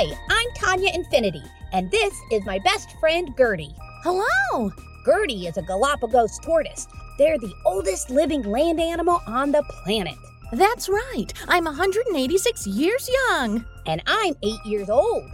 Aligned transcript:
Hi, 0.00 0.16
I'm 0.30 0.48
Tonya 0.50 0.94
Infinity, 0.94 1.42
and 1.72 1.90
this 1.90 2.14
is 2.30 2.46
my 2.46 2.60
best 2.60 2.88
friend 3.00 3.34
Gertie. 3.36 3.74
Hello! 4.04 4.70
Gertie 5.04 5.48
is 5.48 5.56
a 5.56 5.62
Galapagos 5.62 6.38
tortoise. 6.38 6.86
They're 7.18 7.36
the 7.36 7.52
oldest 7.66 8.08
living 8.08 8.42
land 8.42 8.78
animal 8.78 9.20
on 9.26 9.50
the 9.50 9.64
planet. 9.82 10.14
That's 10.52 10.88
right. 10.88 11.26
I'm 11.48 11.64
186 11.64 12.64
years 12.68 13.10
young. 13.12 13.64
And 13.86 14.00
I'm 14.06 14.36
eight 14.44 14.64
years 14.64 14.88
old. 14.88 15.24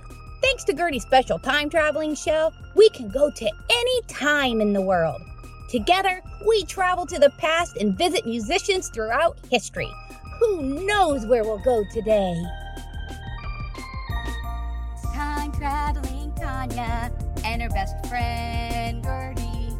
Thanks 0.40 0.64
to 0.64 0.72
Gertie's 0.72 1.02
special 1.02 1.38
time 1.38 1.68
traveling 1.68 2.14
show, 2.14 2.50
we 2.74 2.88
can 2.88 3.10
go 3.10 3.30
to 3.30 3.52
any 3.70 4.02
time 4.08 4.62
in 4.62 4.72
the 4.72 4.80
world. 4.80 5.20
Together, 5.68 6.22
we 6.46 6.64
travel 6.64 7.04
to 7.04 7.18
the 7.18 7.34
past 7.36 7.76
and 7.76 7.98
visit 7.98 8.24
musicians 8.24 8.88
throughout 8.88 9.36
history. 9.50 9.92
Who 10.40 10.86
knows 10.86 11.26
where 11.26 11.44
we'll 11.44 11.62
go 11.62 11.84
today? 11.92 12.42
Traveling 15.64 16.30
Tonya 16.32 17.10
and 17.42 17.62
her 17.62 17.70
best 17.70 17.94
friend 18.06 19.02
Gertie. 19.02 19.72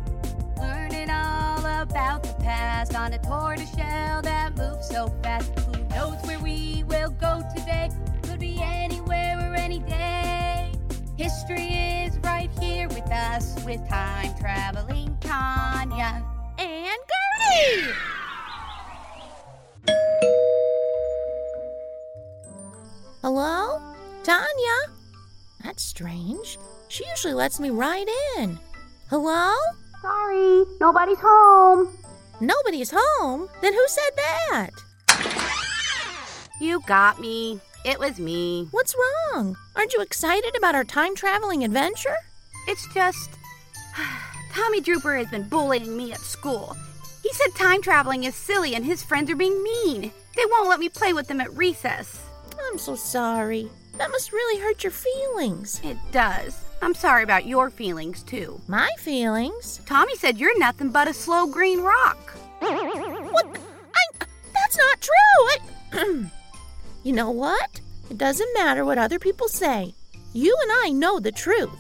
Learning 0.59 1.11
all 1.11 1.59
about 1.59 2.23
the 2.23 2.35
past 2.43 2.95
on 2.97 3.13
a 3.13 3.19
tortoise 3.19 3.69
shell 3.75 4.23
that 4.23 4.57
moves 4.57 4.89
so 4.89 5.09
fast. 5.23 5.53
Who 5.59 5.85
knows 5.89 6.17
where 6.23 6.39
we 6.39 6.85
will 6.89 7.11
go 7.11 7.43
today? 7.55 7.91
Could 8.23 8.41
be 8.41 8.63
anywhere 8.63 9.39
or 9.39 9.55
any 9.57 9.81
day. 9.81 10.73
History 11.19 11.75
is 11.75 12.17
right 12.21 12.49
here 12.59 12.89
with 12.89 13.13
us 13.13 13.55
with 13.67 13.87
time 13.87 14.33
traveling 14.41 15.19
Tanya 15.21 16.25
and 16.57 16.99
Gertie. 17.13 18.14
She 27.25 27.29
usually 27.29 27.43
lets 27.43 27.59
me 27.59 27.71
right 27.71 28.07
in. 28.37 28.59
Hello? 29.09 29.55
Sorry, 30.03 30.63
nobody's 30.79 31.17
home. 31.23 31.89
Nobody's 32.39 32.93
home? 32.95 33.49
Then 33.63 33.73
who 33.73 33.87
said 33.89 34.11
that? 34.19 34.71
You 36.61 36.83
got 36.87 37.23
me. 37.23 37.61
It 37.83 37.99
was 37.99 38.19
me. 38.19 38.69
What's 38.73 38.95
wrong? 38.95 39.57
Aren't 39.75 39.95
you 39.95 40.03
excited 40.03 40.55
about 40.55 40.75
our 40.75 40.85
time 40.85 41.17
traveling 41.17 41.65
adventure? 41.65 42.15
It's 42.69 42.87
just. 42.93 43.31
Tommy 44.53 44.83
Drooper 44.83 45.17
has 45.17 45.31
been 45.31 45.49
bullying 45.49 45.97
me 45.97 46.13
at 46.13 46.21
school. 46.21 46.77
He 47.23 47.33
said 47.33 47.55
time 47.57 47.81
traveling 47.81 48.25
is 48.25 48.35
silly 48.35 48.75
and 48.75 48.85
his 48.85 49.03
friends 49.03 49.31
are 49.31 49.37
being 49.37 49.63
mean. 49.63 50.13
They 50.37 50.45
won't 50.45 50.69
let 50.69 50.79
me 50.79 50.91
play 50.91 51.15
with 51.15 51.29
them 51.29 51.41
at 51.41 51.57
recess. 51.57 52.23
I'm 52.69 52.77
so 52.77 52.95
sorry. 52.95 53.71
That 53.97 54.11
must 54.11 54.31
really 54.31 54.61
hurt 54.61 54.85
your 54.85 54.93
feelings. 54.93 55.81
It 55.83 55.97
does. 56.13 56.64
I'm 56.83 56.95
sorry 56.95 57.23
about 57.23 57.47
your 57.47 57.71
feelings, 57.71 58.23
too. 58.23 58.61
My 58.69 58.91
feelings? 58.99 59.81
Tommy 59.87 60.17
said 60.17 60.39
you're 60.39 60.59
nothing 60.59 60.91
but 60.91 61.09
a 61.09 61.15
slow 61.15 61.47
green 61.47 61.81
rock. 61.81 62.35
What? 62.61 63.59
I. 63.95 64.25
That's 64.55 64.79
not 64.79 65.01
true. 65.01 65.93
I. 65.93 66.31
you 67.05 67.13
know 67.13 67.31
what? 67.31 67.81
It 68.11 68.19
doesn't 68.19 68.55
matter 68.55 68.85
what 68.85 68.99
other 68.99 69.19
people 69.19 69.49
say. 69.49 69.95
You 70.33 70.57
and 70.63 70.73
I 70.85 70.91
know 70.91 71.21
the 71.21 71.33
truth. 71.33 71.71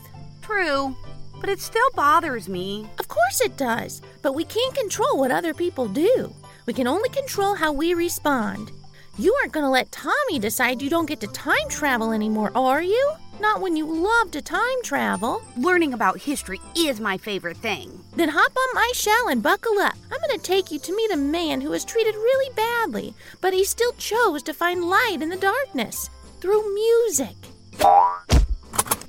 True, 0.42 0.96
but 1.40 1.50
it 1.50 1.60
still 1.60 1.88
bothers 1.94 2.48
me. 2.48 2.88
Of 2.98 3.08
course 3.08 3.40
it 3.40 3.56
does, 3.56 4.00
but 4.22 4.34
we 4.34 4.44
can't 4.44 4.74
control 4.74 5.18
what 5.18 5.30
other 5.30 5.54
people 5.54 5.88
do. 5.88 6.34
We 6.66 6.72
can 6.72 6.86
only 6.86 7.08
control 7.10 7.54
how 7.54 7.72
we 7.72 7.94
respond. 7.94 8.70
You 9.18 9.34
aren't 9.40 9.52
going 9.52 9.64
to 9.64 9.70
let 9.70 9.92
Tommy 9.92 10.38
decide 10.38 10.82
you 10.82 10.90
don't 10.90 11.06
get 11.06 11.20
to 11.20 11.26
time 11.28 11.68
travel 11.68 12.12
anymore, 12.12 12.52
are 12.54 12.82
you? 12.82 13.12
Not 13.44 13.60
when 13.60 13.76
you 13.76 13.84
love 13.84 14.30
to 14.30 14.40
time 14.40 14.82
travel. 14.82 15.42
Learning 15.54 15.92
about 15.92 16.18
history 16.18 16.62
is 16.74 16.98
my 16.98 17.18
favorite 17.18 17.58
thing. 17.58 18.02
Then 18.16 18.30
hop 18.30 18.52
on 18.56 18.74
my 18.74 18.90
shell 18.94 19.28
and 19.28 19.42
buckle 19.42 19.78
up. 19.80 19.92
I'm 20.10 20.18
going 20.18 20.38
to 20.38 20.42
take 20.42 20.70
you 20.70 20.78
to 20.78 20.96
meet 20.96 21.10
a 21.10 21.18
man 21.18 21.60
who 21.60 21.68
was 21.68 21.84
treated 21.84 22.14
really 22.14 22.54
badly, 22.54 23.12
but 23.42 23.52
he 23.52 23.62
still 23.62 23.92
chose 23.98 24.42
to 24.44 24.54
find 24.54 24.88
light 24.88 25.18
in 25.20 25.28
the 25.28 25.36
darkness 25.36 26.08
through 26.40 26.74
music. 26.74 27.36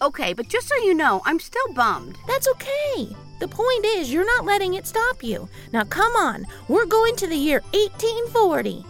Okay, 0.01 0.33
but 0.33 0.49
just 0.49 0.67
so 0.67 0.75
you 0.83 0.93
know, 0.93 1.21
I'm 1.25 1.39
still 1.39 1.71
bummed. 1.73 2.17
That's 2.27 2.49
okay. 2.49 3.15
The 3.39 3.47
point 3.47 3.85
is, 3.85 4.11
you're 4.11 4.25
not 4.25 4.43
letting 4.43 4.73
it 4.73 4.85
stop 4.85 5.23
you. 5.23 5.47
Now 5.71 5.85
come 5.85 6.13
on, 6.17 6.45
we're 6.67 6.85
going 6.85 7.15
to 7.17 7.27
the 7.27 7.37
year 7.37 7.61
1840. 7.71 8.85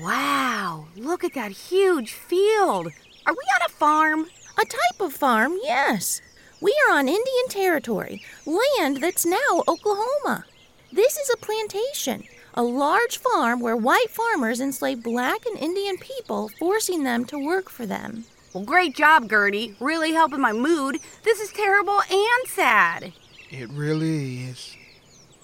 Wow, 0.00 0.86
look 0.96 1.24
at 1.24 1.34
that 1.34 1.52
huge 1.52 2.12
field. 2.12 2.86
Are 3.26 3.32
we 3.34 3.44
on 3.54 3.66
a 3.66 3.68
farm? 3.68 4.28
A 4.58 4.64
type 4.64 5.00
of 5.00 5.12
farm, 5.12 5.58
yes. 5.62 6.22
We 6.58 6.74
are 6.88 6.96
on 6.96 7.06
Indian 7.06 7.48
territory, 7.50 8.22
land 8.46 9.02
that's 9.02 9.26
now 9.26 9.62
Oklahoma. 9.68 10.46
This 10.90 11.18
is 11.18 11.30
a 11.30 11.36
plantation, 11.36 12.24
a 12.54 12.62
large 12.62 13.18
farm 13.18 13.60
where 13.60 13.76
white 13.76 14.08
farmers 14.08 14.58
enslaved 14.60 15.02
black 15.02 15.44
and 15.44 15.58
Indian 15.58 15.98
people, 15.98 16.48
forcing 16.58 17.04
them 17.04 17.26
to 17.26 17.38
work 17.38 17.68
for 17.68 17.84
them. 17.84 18.24
Well, 18.54 18.64
great 18.64 18.96
job, 18.96 19.28
Gertie. 19.28 19.76
Really 19.80 20.12
helping 20.12 20.40
my 20.40 20.52
mood. 20.52 20.98
This 21.24 21.40
is 21.40 21.52
terrible 21.52 22.00
and 22.10 22.48
sad. 22.48 23.12
It 23.50 23.68
really 23.68 24.44
is. 24.44 24.76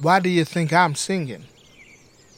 Why 0.01 0.19
do 0.19 0.31
you 0.31 0.47
think 0.47 0.73
I'm 0.73 0.95
singing? 0.95 1.45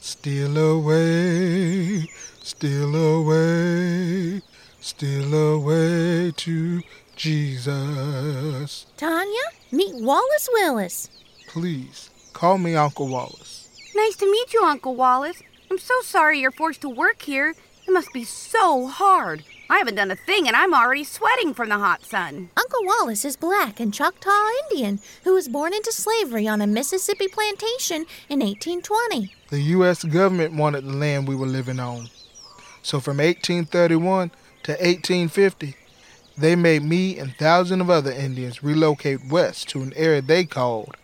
Steal 0.01 0.57
away, 0.57 2.07
steal 2.41 2.95
away, 2.95 4.41
steal 4.79 5.33
away 5.33 6.31
to 6.37 6.81
Jesus. 7.15 8.85
Tonya, 8.97 9.47
meet 9.71 9.93
Wallace 9.95 10.49
Willis. 10.53 11.09
Please, 11.49 12.09
call 12.31 12.57
me 12.57 12.75
Uncle 12.75 13.09
Wallace. 13.09 13.67
Nice 13.93 14.15
to 14.15 14.31
meet 14.31 14.53
you, 14.53 14.63
Uncle 14.63 14.95
Wallace. 14.95 15.43
I'm 15.69 15.77
so 15.77 15.93
sorry 16.01 16.39
you're 16.39 16.51
forced 16.51 16.81
to 16.81 16.89
work 16.89 17.21
here. 17.21 17.53
It 17.89 17.93
must 17.93 18.13
be 18.13 18.23
so 18.23 18.85
hard. 18.85 19.43
I 19.67 19.79
haven't 19.79 19.95
done 19.95 20.11
a 20.11 20.15
thing 20.15 20.47
and 20.47 20.55
I'm 20.55 20.75
already 20.75 21.03
sweating 21.03 21.55
from 21.55 21.69
the 21.69 21.79
hot 21.79 22.05
sun. 22.05 22.51
Uncle 22.55 22.85
Wallace 22.85 23.25
is 23.25 23.35
black 23.35 23.79
and 23.79 23.91
Choctaw 23.91 24.47
Indian 24.69 24.99
who 25.23 25.33
was 25.33 25.47
born 25.47 25.73
into 25.73 25.91
slavery 25.91 26.47
on 26.47 26.61
a 26.61 26.67
Mississippi 26.67 27.27
plantation 27.27 28.05
in 28.29 28.41
1820. 28.41 29.33
The 29.49 29.61
U.S. 29.73 30.03
government 30.03 30.53
wanted 30.53 30.85
the 30.85 30.93
land 30.93 31.27
we 31.27 31.35
were 31.35 31.47
living 31.47 31.79
on. 31.79 32.09
So 32.83 32.99
from 32.99 33.17
1831 33.17 34.29
to 34.65 34.71
1850, 34.73 35.75
they 36.37 36.55
made 36.55 36.83
me 36.83 37.17
and 37.17 37.33
thousands 37.37 37.81
of 37.81 37.89
other 37.89 38.11
Indians 38.11 38.61
relocate 38.61 39.25
west 39.31 39.67
to 39.69 39.81
an 39.81 39.93
area 39.95 40.21
they 40.21 40.45
called 40.45 40.95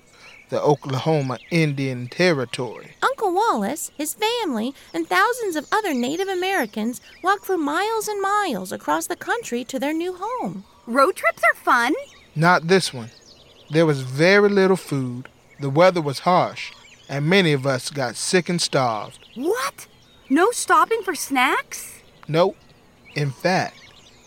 the 0.50 0.62
Oklahoma 0.62 1.40
Indian 1.50 2.08
Territory. 2.08 2.92
Uncle 3.02 3.34
Wallace, 3.34 3.92
his 3.98 4.14
family, 4.14 4.74
and 4.94 5.08
thousands 5.08 5.56
of 5.56 5.68
other 5.72 5.94
Native 5.94 6.28
Americans 6.28 7.02
walked 7.24 7.46
for 7.46 7.58
miles 7.58 8.08
and 8.08 8.22
miles 8.22 8.72
across 8.72 9.08
the 9.08 9.16
country 9.16 9.64
to 9.64 9.80
their 9.80 9.94
new 9.94 10.16
home. 10.20 10.64
Road 10.86 11.16
trips 11.16 11.44
are 11.44 11.56
fun. 11.56 11.94
Not 12.36 12.68
this 12.68 12.94
one. 12.94 13.12
There 13.72 13.86
was 13.86 14.02
very 14.02 14.50
little 14.50 14.78
food, 14.78 15.30
the 15.60 15.70
weather 15.70 16.02
was 16.02 16.20
harsh, 16.20 16.72
and 17.10 17.26
many 17.26 17.54
of 17.54 17.66
us 17.66 17.90
got 17.90 18.16
sick 18.16 18.50
and 18.50 18.62
starved. 18.62 19.20
What? 19.36 19.88
No 20.30 20.52
stopping 20.52 21.02
for 21.04 21.16
snacks? 21.16 22.02
Nope. 22.28 22.58
In 23.16 23.32
fact, 23.32 23.78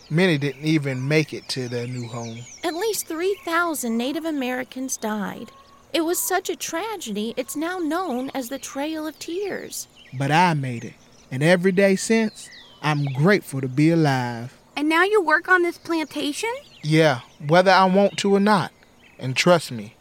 many 0.09 0.37
didn't 0.37 0.65
even 0.65 1.07
make 1.07 1.33
it 1.33 1.47
to 1.49 1.69
their 1.69 1.87
new 1.87 2.07
home. 2.07 2.39
At 2.63 2.73
least 2.73 3.07
3,000 3.07 3.95
Native 3.95 4.25
Americans 4.25 4.97
died. 4.97 5.51
It 5.91 6.01
was 6.01 6.19
such 6.19 6.49
a 6.49 6.55
tragedy, 6.55 7.33
it's 7.35 7.55
now 7.55 7.79
known 7.79 8.29
as 8.35 8.49
the 8.49 8.59
Trail 8.59 9.07
of 9.07 9.17
Tears. 9.17 9.87
But 10.13 10.31
I 10.31 10.53
made 10.53 10.85
it. 10.85 10.93
And 11.31 11.41
every 11.41 11.71
day 11.71 11.95
since, 11.95 12.47
I'm 12.81 13.05
grateful 13.13 13.59
to 13.61 13.67
be 13.67 13.89
alive. 13.89 14.55
And 14.75 14.87
now 14.87 15.03
you 15.03 15.21
work 15.21 15.49
on 15.49 15.63
this 15.63 15.77
plantation? 15.79 16.53
Yeah, 16.83 17.21
whether 17.47 17.71
I 17.71 17.85
want 17.85 18.17
to 18.19 18.35
or 18.35 18.39
not. 18.39 18.71
And 19.17 19.35
trust 19.35 19.71
me, 19.71 19.95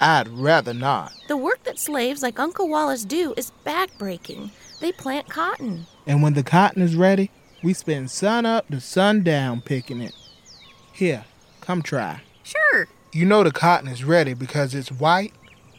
I'd 0.00 0.28
rather 0.28 0.74
not. 0.74 1.12
The 1.28 1.36
work 1.36 1.64
that 1.64 1.78
slaves 1.78 2.22
like 2.22 2.38
Uncle 2.38 2.68
Wallace 2.68 3.04
do 3.04 3.32
is 3.36 3.50
backbreaking. 3.64 4.50
They 4.80 4.92
plant 4.92 5.28
cotton. 5.28 5.86
And 6.06 6.22
when 6.22 6.34
the 6.34 6.42
cotton 6.42 6.82
is 6.82 6.96
ready, 6.96 7.30
we 7.62 7.72
spend 7.72 8.10
sun 8.10 8.44
up 8.44 8.68
to 8.68 8.80
sundown 8.80 9.62
picking 9.62 10.02
it. 10.02 10.14
Here, 10.92 11.24
come 11.62 11.80
try. 11.80 12.20
Sure. 12.42 12.88
You 13.14 13.24
know 13.24 13.44
the 13.44 13.52
cotton 13.52 13.86
is 13.86 14.02
ready 14.02 14.34
because 14.34 14.74
it's 14.74 14.90
white 14.90 15.32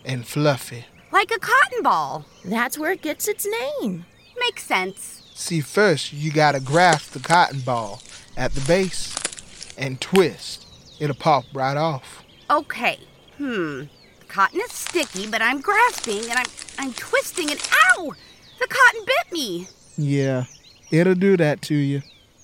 and 0.05 0.25
fluffy. 0.25 0.85
Like 1.11 1.31
a 1.31 1.37
cotton 1.37 1.83
ball. 1.83 2.23
That's 2.45 2.77
where 2.79 2.93
it 2.93 3.01
gets 3.01 3.27
its 3.27 3.45
name. 3.45 4.05
Makes 4.39 4.63
sense. 4.63 5.21
See, 5.35 5.59
first 5.59 6.13
you 6.13 6.31
gotta 6.31 6.61
grasp 6.61 7.11
the 7.11 7.19
cotton 7.19 7.59
ball 7.59 8.01
at 8.37 8.53
the 8.53 8.61
base 8.61 9.13
and 9.77 9.99
twist. 9.99 10.65
It'll 11.01 11.13
pop 11.13 11.43
right 11.53 11.75
off. 11.75 12.23
Okay. 12.49 12.99
Hmm. 13.37 13.81
The 14.19 14.25
cotton 14.29 14.61
is 14.61 14.71
sticky, 14.71 15.27
but 15.27 15.41
I'm 15.41 15.59
grasping 15.59 16.23
and 16.29 16.39
I'm 16.39 16.45
I'm 16.79 16.93
twisting 16.93 17.51
and 17.51 17.59
ow! 17.97 18.13
The 18.59 18.67
cotton 18.67 19.01
bit 19.05 19.33
me. 19.33 19.67
Yeah, 19.97 20.45
it'll 20.89 21.15
do 21.15 21.35
that 21.35 21.61
to 21.63 21.75
you. 21.75 22.01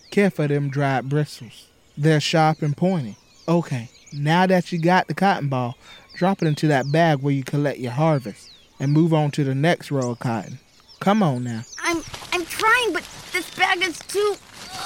Care 0.09 0.31
for 0.31 0.49
them 0.49 0.69
dried 0.69 1.07
bristles. 1.07 1.69
They're 1.97 2.19
sharp 2.19 2.61
and 2.61 2.75
pointy. 2.75 3.15
Okay, 3.47 3.89
now 4.13 4.45
that 4.47 4.71
you 4.71 4.79
got 4.79 5.07
the 5.07 5.13
cotton 5.13 5.47
ball, 5.47 5.77
drop 6.13 6.41
it 6.41 6.47
into 6.47 6.67
that 6.67 6.91
bag 6.91 7.19
where 7.19 7.33
you 7.33 7.43
collect 7.43 7.79
your 7.79 7.91
harvest 7.91 8.51
and 8.79 8.91
move 8.91 9.13
on 9.13 9.31
to 9.31 9.43
the 9.43 9.55
next 9.55 9.91
row 9.91 10.11
of 10.11 10.19
cotton. 10.19 10.59
Come 10.99 11.23
on 11.23 11.43
now. 11.43 11.63
I'm 11.83 12.03
I'm 12.31 12.45
trying, 12.45 12.93
but 12.93 13.07
this 13.31 13.53
bag 13.55 13.81
is 13.81 13.97
too 13.99 14.35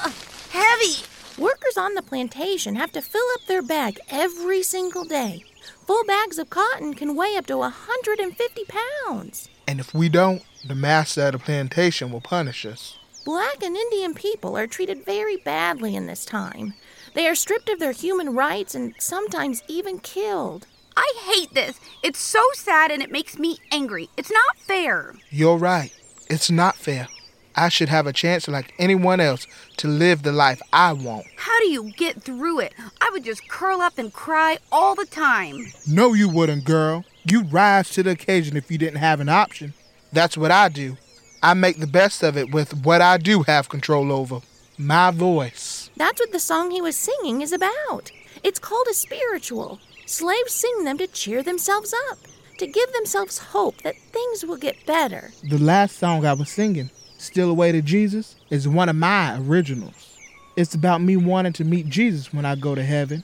uh, 0.03 0.11
heavy. 0.51 1.03
Workers 1.37 1.77
on 1.77 1.93
the 1.95 2.01
plantation 2.01 2.75
have 2.75 2.91
to 2.93 3.01
fill 3.01 3.25
up 3.33 3.45
their 3.47 3.61
bag 3.61 3.99
every 4.09 4.63
single 4.63 5.03
day. 5.03 5.43
Full 5.85 6.05
bags 6.05 6.39
of 6.39 6.49
cotton 6.49 6.93
can 6.93 7.15
weigh 7.15 7.35
up 7.35 7.45
to 7.47 7.57
150 7.57 8.63
pounds. 8.65 9.49
And 9.67 9.79
if 9.79 9.93
we 9.93 10.09
don't, 10.09 10.43
the 10.65 10.75
master 10.75 11.27
of 11.27 11.33
the 11.33 11.39
plantation 11.39 12.11
will 12.11 12.21
punish 12.21 12.65
us. 12.65 12.97
Black 13.25 13.63
and 13.63 13.75
Indian 13.75 14.13
people 14.13 14.57
are 14.57 14.67
treated 14.67 15.03
very 15.03 15.37
badly 15.37 15.95
in 15.95 16.05
this 16.05 16.25
time. 16.25 16.75
They 17.15 17.27
are 17.27 17.35
stripped 17.35 17.69
of 17.69 17.79
their 17.79 17.93
human 17.93 18.35
rights 18.35 18.75
and 18.75 18.93
sometimes 18.99 19.63
even 19.69 19.99
killed. 19.99 20.67
I 20.97 21.13
hate 21.23 21.53
this. 21.53 21.79
It's 22.03 22.19
so 22.19 22.43
sad 22.53 22.91
and 22.91 23.01
it 23.01 23.09
makes 23.09 23.39
me 23.39 23.57
angry. 23.71 24.09
It's 24.17 24.31
not 24.31 24.57
fair. 24.57 25.15
You're 25.29 25.57
right. 25.57 25.93
It's 26.29 26.51
not 26.51 26.75
fair. 26.75 27.07
I 27.55 27.69
should 27.69 27.87
have 27.87 28.05
a 28.05 28.11
chance 28.11 28.49
like 28.49 28.73
anyone 28.77 29.21
else 29.21 29.47
to 29.77 29.87
live 29.87 30.23
the 30.23 30.33
life 30.33 30.61
I 30.73 30.91
want. 30.91 31.25
How 31.37 31.57
do 31.59 31.67
you 31.67 31.93
get 31.93 32.21
through 32.21 32.59
it? 32.59 32.73
I 32.99 33.09
would 33.13 33.23
just 33.23 33.47
curl 33.47 33.79
up 33.79 33.97
and 33.97 34.11
cry 34.11 34.57
all 34.69 34.93
the 34.93 35.05
time. 35.05 35.67
No, 35.87 36.13
you 36.13 36.27
wouldn't, 36.27 36.65
girl. 36.65 37.05
You'd 37.23 37.53
rise 37.53 37.91
to 37.91 38.03
the 38.03 38.11
occasion 38.11 38.57
if 38.57 38.69
you 38.69 38.77
didn't 38.77 38.99
have 38.99 39.21
an 39.21 39.29
option. 39.29 39.73
That's 40.11 40.37
what 40.37 40.51
I 40.51 40.67
do. 40.67 40.97
I 41.41 41.53
make 41.53 41.79
the 41.79 41.87
best 41.87 42.23
of 42.23 42.35
it 42.35 42.51
with 42.51 42.85
what 42.85 43.01
I 43.01 43.17
do 43.17 43.43
have 43.43 43.69
control 43.69 44.11
over 44.11 44.41
my 44.77 45.11
voice. 45.11 45.84
That's 45.97 46.19
what 46.19 46.31
the 46.31 46.39
song 46.39 46.71
he 46.71 46.81
was 46.81 46.95
singing 46.95 47.41
is 47.41 47.51
about. 47.51 48.11
It's 48.43 48.59
called 48.59 48.87
a 48.89 48.93
spiritual. 48.93 49.79
Slaves 50.05 50.53
sing 50.53 50.83
them 50.83 50.97
to 50.97 51.07
cheer 51.07 51.41
themselves 51.41 51.93
up, 52.11 52.19
to 52.59 52.67
give 52.67 52.91
themselves 52.93 53.37
hope 53.37 53.81
that 53.81 53.95
things 54.11 54.45
will 54.45 54.57
get 54.57 54.85
better. 54.85 55.31
The 55.49 55.57
last 55.57 55.97
song 55.97 56.25
I 56.25 56.33
was 56.33 56.49
singing, 56.49 56.89
Steal 57.17 57.49
Away 57.49 57.71
to 57.71 57.81
Jesus, 57.81 58.35
is 58.49 58.67
one 58.67 58.89
of 58.89 58.95
my 58.95 59.37
originals. 59.39 60.17
It's 60.55 60.75
about 60.75 61.01
me 61.01 61.17
wanting 61.17 61.53
to 61.53 61.63
meet 61.63 61.89
Jesus 61.89 62.33
when 62.33 62.45
I 62.45 62.55
go 62.55 62.75
to 62.75 62.83
heaven. 62.83 63.23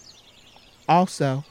Also, 0.87 1.43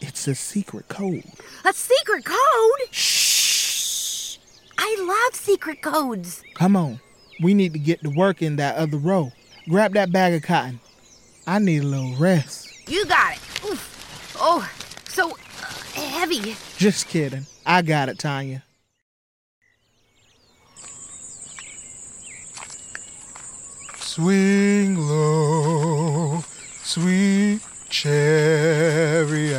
it's 0.00 0.26
a 0.26 0.34
secret 0.34 0.88
code. 0.88 1.24
A 1.64 1.72
secret 1.72 2.24
code? 2.24 2.88
Shh! 2.90 4.38
I 4.78 4.96
love 5.00 5.34
secret 5.36 5.82
codes. 5.82 6.42
Come 6.54 6.76
on. 6.76 7.00
We 7.40 7.54
need 7.54 7.72
to 7.72 7.78
get 7.78 8.02
to 8.02 8.10
work 8.10 8.42
in 8.42 8.56
that 8.56 8.76
other 8.76 8.96
row. 8.96 9.32
Grab 9.68 9.94
that 9.94 10.10
bag 10.12 10.34
of 10.34 10.42
cotton. 10.42 10.80
I 11.46 11.58
need 11.58 11.82
a 11.82 11.86
little 11.86 12.14
rest. 12.16 12.88
You 12.88 13.06
got 13.06 13.34
it. 13.36 13.40
Oof. 13.64 14.36
Oh, 14.38 14.68
so 15.08 15.30
uh, 15.30 15.64
heavy. 15.94 16.56
Just 16.76 17.08
kidding. 17.08 17.46
I 17.64 17.82
got 17.82 18.08
it, 18.08 18.18
Tonya. 18.18 18.62
Swing 23.96 24.96
low, 24.98 26.42
sweet 26.82 27.60
chariot. 27.88 29.56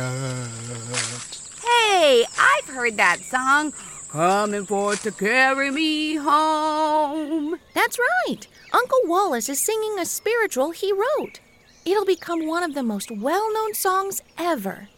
Hey, 1.64 2.24
I've 2.38 2.66
heard 2.66 2.96
that 2.98 3.20
song. 3.24 3.72
Coming 4.14 4.64
forth 4.64 5.02
to 5.02 5.10
carry 5.10 5.72
me 5.72 6.14
home. 6.14 7.58
That's 7.74 7.98
right. 7.98 8.46
Uncle 8.72 9.00
Wallace 9.06 9.48
is 9.48 9.58
singing 9.58 9.98
a 9.98 10.06
spiritual 10.06 10.70
he 10.70 10.92
wrote. 10.92 11.40
It'll 11.84 12.04
become 12.04 12.46
one 12.46 12.62
of 12.62 12.74
the 12.74 12.84
most 12.84 13.10
well 13.10 13.52
known 13.52 13.74
songs 13.74 14.22
ever. 14.38 14.88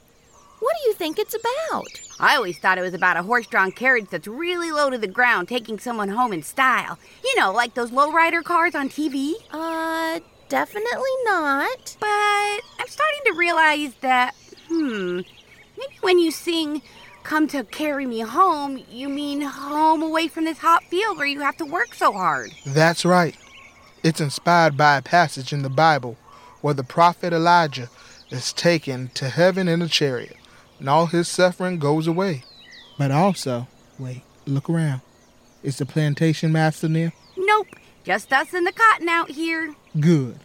What 0.61 0.77
do 0.77 0.89
you 0.89 0.93
think 0.93 1.19
it's 1.19 1.35
about? 1.35 1.87
I 2.21 2.37
always 2.37 2.59
thought 2.59 2.77
it 2.77 2.83
was 2.83 2.93
about 2.93 3.17
a 3.17 3.23
horse 3.23 3.47
drawn 3.47 3.73
carriage 3.73 4.09
that's 4.11 4.29
really 4.29 4.71
low 4.71 4.91
to 4.91 4.99
the 4.99 5.07
ground 5.07 5.49
taking 5.49 5.79
someone 5.79 6.11
home 6.11 6.35
in 6.35 6.43
style. 6.43 6.99
You 7.25 7.41
know, 7.41 7.53
like 7.55 7.73
those 7.73 7.93
lowrider 7.93 8.45
cars 8.45 8.75
on 8.75 8.91
TV. 8.91 9.33
Uh, 9.51 10.21
definitely 10.51 11.17
not. 11.25 11.97
But 12.01 12.61
I'm 12.79 12.89
starting 12.89 13.21
to 13.25 13.35
realize 13.35 13.95
that, 14.03 14.35
hmm, 14.69 15.21
maybe 15.79 15.97
when 16.03 16.19
you 16.19 16.31
sing 16.31 16.83
Come 17.27 17.49
to 17.49 17.65
Carry 17.65 18.07
Me 18.07 18.21
Home, 18.21 18.81
you 18.89 19.09
mean 19.09 19.41
home 19.41 20.01
away 20.01 20.29
from 20.29 20.45
this 20.45 20.59
hot 20.59 20.85
field 20.85 21.17
where 21.17 21.27
you 21.27 21.41
have 21.41 21.57
to 21.57 21.65
work 21.65 21.93
so 21.93 22.13
hard. 22.13 22.53
That's 22.65 23.05
right. 23.05 23.37
It's 24.05 24.21
inspired 24.21 24.77
by 24.77 24.97
a 24.97 25.03
passage 25.03 25.53
in 25.53 25.63
the 25.63 25.69
Bible 25.69 26.17
where 26.61 26.73
the 26.73 26.85
prophet 26.85 27.33
Elijah 27.33 27.91
is 28.31 28.53
taken 28.53 29.09
to 29.15 29.29
heaven 29.29 29.67
in 29.67 29.83
a 29.83 29.89
chariot 29.89 30.37
and 30.79 30.89
all 30.89 31.07
his 31.07 31.27
suffering 31.27 31.81
goes 31.81 32.07
away. 32.07 32.45
But 32.97 33.11
also, 33.11 33.67
wait, 33.99 34.23
look 34.47 34.71
around. 34.71 35.01
Is 35.65 35.79
the 35.79 35.85
plantation 35.85 36.53
master 36.53 36.89
near? 36.89 37.13
Nope, 37.37 37.67
just 38.05 38.33
us 38.33 38.55
and 38.55 38.65
the 38.65 38.73
cotton 38.73 39.09
out 39.09 39.33
here. 39.33 39.75
Good. 39.99 40.39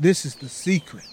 This 0.00 0.26
is 0.26 0.34
the 0.34 0.48
secret. 0.48 1.06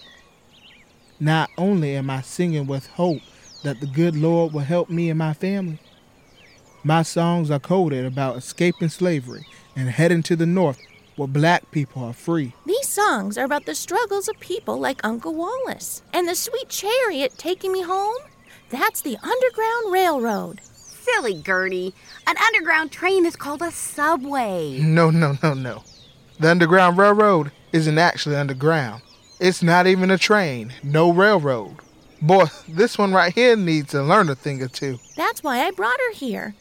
Not 1.20 1.48
only 1.56 1.94
am 1.94 2.10
I 2.10 2.22
singing 2.22 2.66
with 2.66 2.88
hope 2.88 3.22
that 3.62 3.80
the 3.80 3.86
good 3.86 4.16
Lord 4.16 4.52
will 4.52 4.60
help 4.60 4.90
me 4.90 5.10
and 5.10 5.18
my 5.18 5.32
family, 5.32 5.78
my 6.84 7.02
songs 7.02 7.50
are 7.50 7.60
coded 7.60 8.04
about 8.04 8.36
escaping 8.36 8.88
slavery 8.88 9.46
and 9.76 9.88
heading 9.88 10.22
to 10.24 10.36
the 10.36 10.46
north 10.46 10.80
where 11.16 11.28
black 11.28 11.70
people 11.70 12.02
are 12.02 12.12
free. 12.12 12.54
These 12.66 12.88
songs 12.88 13.38
are 13.38 13.44
about 13.44 13.66
the 13.66 13.74
struggles 13.74 14.28
of 14.28 14.40
people 14.40 14.78
like 14.78 15.04
Uncle 15.04 15.34
Wallace. 15.34 16.02
And 16.12 16.26
the 16.28 16.34
sweet 16.34 16.68
chariot 16.68 17.34
taking 17.36 17.72
me 17.72 17.82
home? 17.82 18.16
That's 18.70 19.02
the 19.02 19.16
Underground 19.22 19.92
Railroad. 19.92 20.60
Silly 20.62 21.42
Gertie. 21.42 21.94
An 22.26 22.36
underground 22.38 22.92
train 22.92 23.26
is 23.26 23.36
called 23.36 23.62
a 23.62 23.70
subway. 23.70 24.78
No, 24.80 25.10
no, 25.10 25.36
no, 25.42 25.54
no. 25.54 25.84
The 26.38 26.50
Underground 26.50 26.96
Railroad 26.96 27.52
isn't 27.72 27.98
actually 27.98 28.36
underground. 28.36 29.02
It's 29.40 29.62
not 29.62 29.86
even 29.86 30.10
a 30.10 30.18
train, 30.18 30.72
no 30.82 31.12
railroad. 31.12 31.76
Boy, 32.22 32.44
this 32.68 32.96
one 32.96 33.12
right 33.12 33.34
here 33.34 33.56
needs 33.56 33.90
to 33.90 34.02
learn 34.02 34.28
a 34.28 34.36
thing 34.36 34.62
or 34.62 34.68
two. 34.68 35.00
That's 35.16 35.42
why 35.42 35.66
I 35.66 35.72
brought 35.72 35.98
her 35.98 36.14
here. 36.14 36.54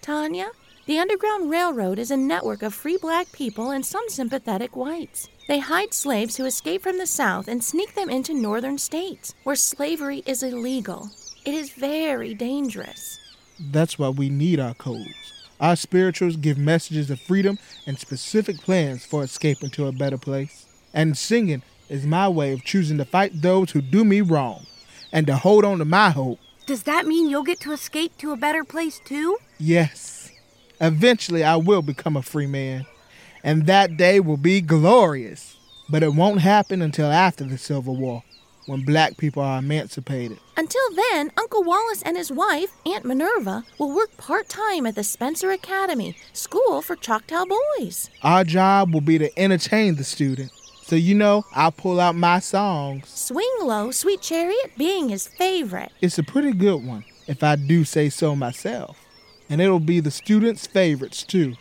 Tonya, 0.00 0.48
the 0.86 0.98
Underground 0.98 1.50
Railroad 1.50 1.98
is 1.98 2.10
a 2.10 2.16
network 2.16 2.62
of 2.62 2.72
free 2.72 2.96
black 2.96 3.30
people 3.32 3.70
and 3.70 3.84
some 3.84 4.08
sympathetic 4.08 4.74
whites. 4.74 5.28
They 5.46 5.58
hide 5.58 5.92
slaves 5.92 6.38
who 6.38 6.46
escape 6.46 6.82
from 6.82 6.96
the 6.96 7.06
South 7.06 7.48
and 7.48 7.62
sneak 7.62 7.94
them 7.94 8.08
into 8.08 8.32
northern 8.32 8.78
states, 8.78 9.34
where 9.44 9.56
slavery 9.56 10.22
is 10.24 10.42
illegal. 10.42 11.10
It 11.44 11.52
is 11.52 11.72
very 11.72 12.32
dangerous. 12.32 13.20
That's 13.60 13.98
why 13.98 14.08
we 14.08 14.30
need 14.30 14.58
our 14.58 14.72
codes. 14.72 15.44
Our 15.60 15.76
spirituals 15.76 16.36
give 16.36 16.56
messages 16.56 17.10
of 17.10 17.20
freedom 17.20 17.58
and 17.86 17.98
specific 17.98 18.56
plans 18.56 19.04
for 19.04 19.22
escaping 19.22 19.68
to 19.70 19.86
a 19.86 19.92
better 19.92 20.18
place. 20.18 20.64
And 20.94 21.16
singing 21.16 21.62
is 21.92 22.06
my 22.06 22.26
way 22.26 22.52
of 22.52 22.64
choosing 22.64 22.96
to 22.96 23.04
fight 23.04 23.42
those 23.42 23.70
who 23.70 23.82
do 23.82 24.02
me 24.02 24.22
wrong 24.22 24.64
and 25.12 25.26
to 25.26 25.36
hold 25.36 25.62
on 25.62 25.78
to 25.78 25.84
my 25.84 26.08
hope. 26.08 26.38
Does 26.64 26.84
that 26.84 27.06
mean 27.06 27.28
you'll 27.28 27.42
get 27.42 27.60
to 27.60 27.72
escape 27.72 28.16
to 28.18 28.32
a 28.32 28.36
better 28.36 28.64
place 28.64 28.98
too? 29.04 29.36
Yes. 29.58 30.32
Eventually, 30.80 31.44
I 31.44 31.56
will 31.56 31.82
become 31.82 32.16
a 32.16 32.22
free 32.22 32.46
man, 32.46 32.86
and 33.44 33.66
that 33.66 33.98
day 33.98 34.20
will 34.20 34.38
be 34.38 34.62
glorious. 34.62 35.56
But 35.90 36.02
it 36.02 36.14
won't 36.14 36.40
happen 36.40 36.80
until 36.80 37.12
after 37.12 37.44
the 37.44 37.58
Civil 37.58 37.96
War, 37.96 38.22
when 38.64 38.84
black 38.84 39.18
people 39.18 39.42
are 39.42 39.58
emancipated. 39.58 40.38
Until 40.56 40.94
then, 41.10 41.30
Uncle 41.36 41.62
Wallace 41.62 42.02
and 42.02 42.16
his 42.16 42.32
wife, 42.32 42.70
Aunt 42.86 43.04
Minerva, 43.04 43.64
will 43.78 43.94
work 43.94 44.16
part 44.16 44.48
time 44.48 44.86
at 44.86 44.94
the 44.94 45.04
Spencer 45.04 45.50
Academy, 45.50 46.16
school 46.32 46.80
for 46.80 46.96
Choctaw 46.96 47.44
boys. 47.44 48.08
Our 48.22 48.44
job 48.44 48.94
will 48.94 49.02
be 49.02 49.18
to 49.18 49.38
entertain 49.38 49.96
the 49.96 50.04
students. 50.04 50.61
So, 50.92 50.96
you 50.96 51.14
know, 51.14 51.46
I'll 51.54 51.72
pull 51.72 51.98
out 52.00 52.16
my 52.16 52.38
songs. 52.38 53.08
Swing 53.08 53.48
Low, 53.62 53.90
Sweet 53.92 54.20
Chariot 54.20 54.72
being 54.76 55.08
his 55.08 55.26
favorite. 55.26 55.90
It's 56.02 56.18
a 56.18 56.22
pretty 56.22 56.52
good 56.52 56.86
one, 56.86 57.06
if 57.26 57.42
I 57.42 57.56
do 57.56 57.82
say 57.82 58.10
so 58.10 58.36
myself. 58.36 58.98
And 59.48 59.62
it'll 59.62 59.80
be 59.80 60.00
the 60.00 60.10
students' 60.10 60.66
favorites, 60.66 61.22
too. 61.22 61.54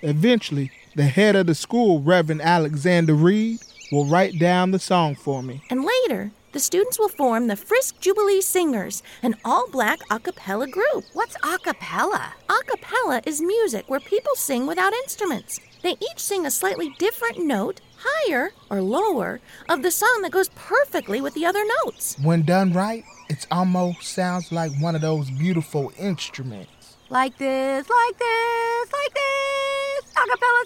Eventually, 0.00 0.72
the 0.96 1.02
head 1.02 1.36
of 1.36 1.48
the 1.48 1.54
school, 1.54 2.00
Reverend 2.00 2.40
Alexander 2.40 3.12
Reid, 3.12 3.60
will 3.92 4.06
write 4.06 4.38
down 4.38 4.70
the 4.70 4.78
song 4.78 5.14
for 5.14 5.42
me. 5.42 5.62
And 5.68 5.84
later, 5.84 6.30
the 6.52 6.58
students 6.58 6.98
will 6.98 7.10
form 7.10 7.48
the 7.48 7.56
Fisk 7.56 8.00
Jubilee 8.00 8.40
Singers, 8.40 9.02
an 9.22 9.36
all 9.44 9.68
black 9.68 9.98
a 10.10 10.18
cappella 10.18 10.66
group. 10.66 11.04
What's 11.12 11.36
a 11.44 11.58
cappella? 11.58 12.32
A 12.48 12.64
cappella 12.64 13.20
is 13.26 13.42
music 13.42 13.84
where 13.90 14.00
people 14.00 14.34
sing 14.34 14.66
without 14.66 14.94
instruments. 14.94 15.60
They 15.82 15.92
each 16.00 16.18
sing 16.18 16.46
a 16.46 16.50
slightly 16.50 16.94
different 16.98 17.44
note, 17.44 17.82
higher 17.98 18.52
or 18.70 18.80
lower, 18.80 19.40
of 19.68 19.82
the 19.82 19.90
song 19.90 20.20
that 20.22 20.32
goes 20.32 20.48
perfectly 20.50 21.20
with 21.20 21.34
the 21.34 21.44
other 21.44 21.62
notes. 21.84 22.16
When 22.22 22.42
done 22.42 22.72
right, 22.72 23.04
it 23.28 23.46
almost 23.50 24.02
sounds 24.02 24.52
like 24.52 24.72
one 24.80 24.94
of 24.94 25.00
those 25.00 25.30
beautiful 25.30 25.92
instruments. 25.98 26.96
Like 27.10 27.38
this, 27.38 27.88
like 27.88 28.18
this, 28.18 28.92
like 28.92 29.14
this. 29.14 30.12
A 30.12 30.26
cappella 30.30 30.64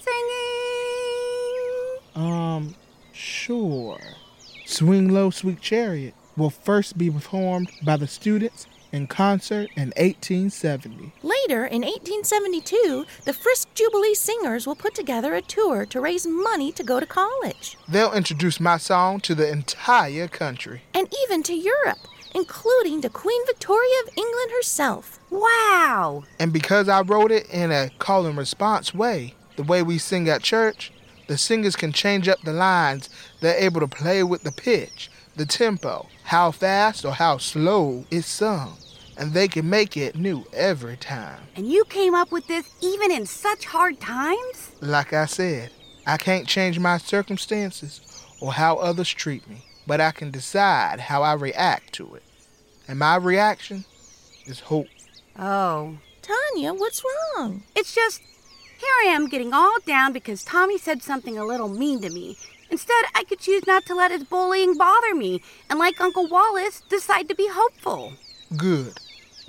singing. 2.15 2.33
Um, 2.33 2.75
sure. 3.13 4.01
Swing 4.67 5.09
Low, 5.09 5.31
Sweet 5.31 5.61
Chariot 5.61 6.15
will 6.37 6.51
first 6.51 6.97
be 6.97 7.11
performed 7.11 7.71
by 7.85 7.97
the 7.97 8.07
students 8.07 8.67
in 8.93 9.07
concert 9.07 9.71
in 9.75 9.93
1870. 9.97 11.13
Later, 11.23 11.65
in 11.65 11.83
1872, 11.83 13.07
the 13.25 13.33
Fisk 13.33 13.75
Jubilee 13.75 14.15
Singers 14.15 14.67
will 14.67 14.77
put 14.77 14.95
together 14.95 15.35
a 15.35 15.43
tour 15.43 15.87
to 15.87 16.01
raise 16.01 16.27
money 16.27 16.71
to 16.73 16.83
go 16.83 17.01
to 17.01 17.07
college. 17.07 17.77
They'll 17.89 18.13
introduce 18.13 18.61
my 18.61 18.77
song 18.77 19.21
to 19.21 19.35
the 19.35 19.51
entire 19.51 20.29
country. 20.29 20.83
And 20.95 21.13
even 21.25 21.43
to 21.45 21.55
Europe, 21.55 21.99
including 22.35 23.01
to 23.03 23.09
Queen 23.09 23.45
Victoria 23.47 23.95
of 24.07 24.17
England 24.17 24.51
herself. 24.53 25.21
Wow. 25.31 26.25
And 26.39 26.53
because 26.53 26.89
I 26.89 27.03
wrote 27.03 27.31
it 27.31 27.49
in 27.51 27.73
a 27.73 27.91
call 27.99 28.27
and 28.27 28.37
response 28.37 28.95
way, 28.95 29.35
the 29.57 29.63
way 29.63 29.83
we 29.83 29.99
sing 29.99 30.29
at 30.29 30.43
church, 30.43 30.93
the 31.29 31.39
singers 31.39 31.77
can 31.77 31.93
change 31.93 32.29
up 32.29 32.41
the 32.43 32.53
lines. 32.53 33.09
They're 33.41 33.59
able 33.59 33.81
to 33.81 33.89
play 33.89 34.23
with 34.23 34.43
the 34.43 34.53
pitch, 34.53 35.11
the 35.37 35.47
tempo, 35.47 36.09
how 36.25 36.51
fast 36.51 37.05
or 37.05 37.13
how 37.13 37.39
slow 37.39 38.05
it's 38.11 38.27
sung. 38.27 38.77
And 39.23 39.35
they 39.35 39.47
can 39.47 39.71
make 39.71 39.97
it 39.97 40.17
new 40.17 40.45
every 40.53 40.97
time. 40.97 41.43
And 41.55 41.71
you 41.71 41.85
came 41.85 42.13
up 42.13 42.33
with 42.33 42.49
this 42.49 42.75
even 42.81 43.13
in 43.13 43.25
such 43.25 43.67
hard 43.67 44.01
times? 44.01 44.73
Like 44.81 45.13
I 45.13 45.27
said, 45.27 45.71
I 46.05 46.17
can't 46.17 46.49
change 46.49 46.81
my 46.81 46.99
circumstances 46.99 48.01
or 48.41 48.53
how 48.53 48.79
others 48.79 49.09
treat 49.09 49.49
me, 49.49 49.59
but 49.87 50.01
I 50.01 50.11
can 50.11 50.33
decide 50.33 50.99
how 50.99 51.23
I 51.23 51.35
react 51.35 51.93
to 51.93 52.17
it. 52.17 52.25
And 52.89 52.99
my 52.99 53.15
reaction 53.15 53.85
is 54.45 54.59
hope. 54.59 54.89
Oh. 55.39 55.99
Tonya, 56.21 56.77
what's 56.77 57.05
wrong? 57.05 57.63
It's 57.77 57.95
just, 57.95 58.19
here 58.19 58.91
I 59.05 59.13
am 59.13 59.29
getting 59.29 59.55
all 59.55 59.79
down 59.87 60.13
because 60.13 60.43
Tommy 60.43 60.79
said 60.79 61.01
something 61.01 61.39
a 61.39 61.47
little 61.47 61.69
mean 61.69 62.01
to 62.01 62.11
me. 62.11 62.37
Instead, 62.73 63.05
I 63.15 63.23
could 63.23 63.39
choose 63.39 63.69
not 63.69 63.87
to 63.87 63.95
let 63.95 64.11
his 64.11 64.25
bullying 64.25 64.77
bother 64.77 65.15
me 65.15 65.45
and, 65.71 65.79
like 65.79 66.01
Uncle 66.01 66.27
Wallace, 66.27 66.83
decide 66.89 67.29
to 67.29 67.37
be 67.37 67.47
hopeful. 67.49 68.15
Good. 68.57 68.99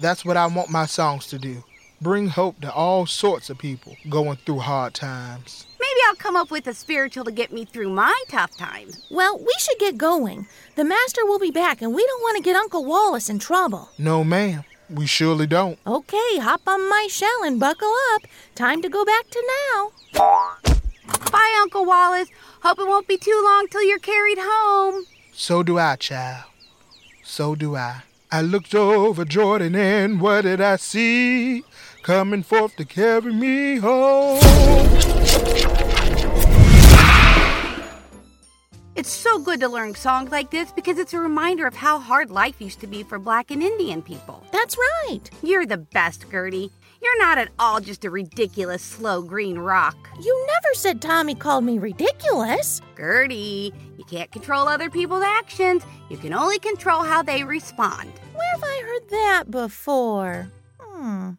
That's 0.03 0.25
what 0.25 0.35
I 0.35 0.47
want 0.47 0.69
my 0.69 0.85
songs 0.85 1.27
to 1.27 1.39
do. 1.39 1.63
Bring 2.01 2.27
hope 2.27 2.59
to 2.59 2.73
all 2.73 3.05
sorts 3.05 3.49
of 3.49 3.57
people 3.57 3.95
going 4.09 4.35
through 4.35 4.59
hard 4.59 4.93
times. 4.93 5.65
Maybe 5.79 5.99
I'll 6.05 6.15
come 6.15 6.35
up 6.35 6.51
with 6.51 6.67
a 6.67 6.73
spiritual 6.73 7.23
to 7.23 7.31
get 7.31 7.53
me 7.53 7.63
through 7.63 7.89
my 7.89 8.13
tough 8.27 8.57
times. 8.57 9.07
Well, 9.09 9.37
we 9.39 9.53
should 9.59 9.79
get 9.79 9.97
going. 9.97 10.45
The 10.75 10.83
master 10.83 11.23
will 11.23 11.39
be 11.39 11.51
back, 11.51 11.81
and 11.81 11.95
we 11.95 12.05
don't 12.05 12.21
want 12.21 12.35
to 12.35 12.43
get 12.43 12.57
Uncle 12.57 12.83
Wallace 12.83 13.29
in 13.29 13.39
trouble. 13.39 13.91
No, 13.97 14.25
ma'am. 14.25 14.65
We 14.89 15.07
surely 15.07 15.47
don't. 15.47 15.79
Okay, 15.87 16.37
hop 16.37 16.67
on 16.67 16.89
my 16.89 17.07
shell 17.09 17.45
and 17.45 17.57
buckle 17.57 17.93
up. 18.13 18.23
Time 18.55 18.81
to 18.81 18.89
go 18.89 19.05
back 19.05 19.29
to 19.29 19.53
now. 19.71 19.91
Bye, 21.31 21.59
Uncle 21.61 21.85
Wallace. 21.85 22.27
Hope 22.61 22.77
it 22.77 22.87
won't 22.89 23.07
be 23.07 23.17
too 23.17 23.41
long 23.45 23.67
till 23.71 23.83
you're 23.83 23.99
carried 23.99 24.39
home. 24.41 25.05
So 25.31 25.63
do 25.63 25.79
I, 25.79 25.95
child. 25.95 26.43
So 27.23 27.55
do 27.55 27.77
I. 27.77 28.03
I 28.33 28.41
looked 28.41 28.73
over 28.73 29.25
Jordan 29.25 29.75
and 29.75 30.19
what 30.19 30.41
did 30.41 30.59
I 30.59 30.77
see? 30.77 31.63
Coming 32.01 32.41
forth 32.41 32.75
to 32.77 32.83
carry 32.83 33.31
me 33.31 33.77
home. 33.77 34.39
It's 38.95 39.11
so 39.11 39.37
good 39.37 39.59
to 39.59 39.69
learn 39.69 39.93
songs 39.93 40.31
like 40.31 40.49
this 40.49 40.71
because 40.71 40.97
it's 40.97 41.13
a 41.13 41.19
reminder 41.19 41.67
of 41.67 41.75
how 41.75 41.99
hard 41.99 42.31
life 42.31 42.59
used 42.59 42.79
to 42.79 42.87
be 42.87 43.03
for 43.03 43.19
Black 43.19 43.51
and 43.51 43.61
Indian 43.61 44.01
people. 44.01 44.43
That's 44.51 44.79
right. 44.79 45.29
You're 45.43 45.67
the 45.67 45.77
best, 45.77 46.25
Gertie. 46.31 46.71
You're 47.03 47.19
not 47.19 47.37
at 47.37 47.49
all 47.59 47.81
just 47.81 48.05
a 48.05 48.09
ridiculous 48.09 48.81
slow 48.81 49.21
green 49.21 49.59
rock. 49.59 50.09
You 50.21 50.47
never 50.47 50.73
said 50.73 51.01
Tommy 51.01 51.35
called 51.35 51.65
me 51.65 51.77
ridiculous. 51.77 52.81
Gertie, 52.95 53.73
you 53.97 54.05
can't 54.05 54.31
control 54.31 54.69
other 54.69 54.89
people's 54.89 55.23
actions. 55.23 55.83
You 56.09 56.15
can 56.15 56.33
only 56.33 56.59
control 56.59 57.03
how 57.03 57.21
they 57.21 57.43
respond. 57.43 58.09
Where 58.33 58.51
have 58.51 58.63
I 58.63 58.81
heard 58.85 59.09
that 59.09 59.51
before? 59.51 60.49
Hmm. 60.79 61.31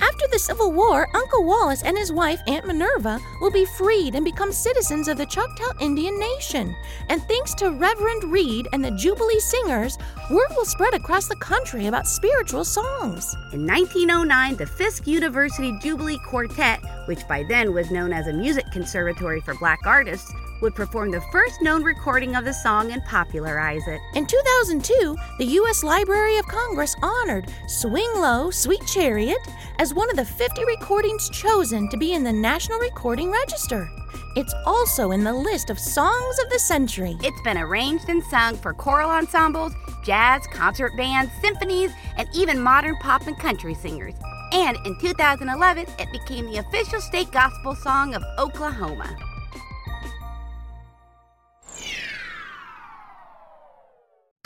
After 0.00 0.26
the 0.30 0.38
Civil 0.38 0.72
War, 0.72 1.08
Uncle 1.14 1.44
Wallace 1.44 1.82
and 1.82 1.98
his 1.98 2.12
wife, 2.12 2.40
Aunt 2.46 2.66
Minerva, 2.66 3.20
will 3.40 3.50
be 3.50 3.64
freed 3.64 4.14
and 4.14 4.24
become 4.24 4.52
citizens 4.52 5.08
of 5.08 5.16
the 5.16 5.26
Choctaw 5.26 5.72
Indian 5.80 6.18
Nation. 6.18 6.76
And 7.08 7.20
thanks 7.22 7.54
to 7.54 7.70
Reverend 7.70 8.24
Reid 8.24 8.68
and 8.72 8.84
the 8.84 8.92
Jubilee 8.92 9.40
Singers, 9.40 9.98
word 10.30 10.48
will 10.56 10.64
spread 10.64 10.94
across 10.94 11.26
the 11.26 11.36
country 11.36 11.86
about 11.86 12.06
spiritual 12.06 12.64
songs. 12.64 13.34
In 13.52 13.66
1909, 13.66 14.56
the 14.56 14.66
Fisk 14.66 15.06
University 15.06 15.76
Jubilee 15.80 16.18
Quartet, 16.18 16.80
which 17.06 17.26
by 17.26 17.44
then 17.48 17.74
was 17.74 17.90
known 17.90 18.12
as 18.12 18.28
a 18.28 18.32
music 18.32 18.70
conservatory 18.70 19.40
for 19.40 19.54
black 19.54 19.80
artists, 19.84 20.32
would 20.60 20.74
perform 20.74 21.10
the 21.10 21.20
first 21.32 21.62
known 21.62 21.82
recording 21.82 22.36
of 22.36 22.44
the 22.44 22.52
song 22.52 22.92
and 22.92 23.04
popularize 23.04 23.86
it. 23.86 24.00
In 24.14 24.26
2002, 24.26 25.16
the 25.38 25.44
U.S. 25.44 25.82
Library 25.82 26.38
of 26.38 26.46
Congress 26.46 26.94
honored 27.02 27.52
Swing 27.66 28.10
Low, 28.16 28.50
Sweet 28.50 28.84
Chariot 28.86 29.38
as 29.78 29.94
one 29.94 30.10
of 30.10 30.16
the 30.16 30.24
50 30.24 30.64
recordings 30.64 31.28
chosen 31.30 31.88
to 31.88 31.96
be 31.96 32.12
in 32.12 32.24
the 32.24 32.32
National 32.32 32.78
Recording 32.78 33.30
Register. 33.30 33.88
It's 34.36 34.54
also 34.66 35.10
in 35.10 35.24
the 35.24 35.32
list 35.32 35.70
of 35.70 35.78
Songs 35.78 36.38
of 36.44 36.50
the 36.50 36.58
Century. 36.58 37.16
It's 37.22 37.40
been 37.42 37.58
arranged 37.58 38.08
and 38.08 38.22
sung 38.24 38.56
for 38.56 38.72
choral 38.72 39.10
ensembles, 39.10 39.72
jazz, 40.02 40.46
concert 40.52 40.96
bands, 40.96 41.32
symphonies, 41.40 41.92
and 42.16 42.28
even 42.34 42.60
modern 42.60 42.96
pop 42.96 43.26
and 43.26 43.38
country 43.38 43.74
singers. 43.74 44.14
And 44.52 44.78
in 44.86 44.98
2011, 44.98 45.86
it 45.98 46.12
became 46.12 46.46
the 46.46 46.58
official 46.58 47.00
state 47.00 47.30
gospel 47.30 47.74
song 47.74 48.14
of 48.14 48.22
Oklahoma. 48.38 49.27